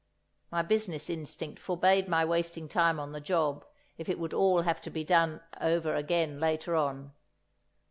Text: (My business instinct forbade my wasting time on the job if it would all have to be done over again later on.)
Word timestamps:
(My 0.49 0.63
business 0.63 1.11
instinct 1.11 1.59
forbade 1.59 2.07
my 2.09 2.25
wasting 2.25 2.67
time 2.67 2.99
on 2.99 3.11
the 3.11 3.21
job 3.21 3.63
if 3.99 4.09
it 4.09 4.17
would 4.17 4.33
all 4.33 4.63
have 4.63 4.81
to 4.81 4.89
be 4.89 5.03
done 5.03 5.41
over 5.59 5.93
again 5.93 6.39
later 6.39 6.75
on.) 6.75 7.13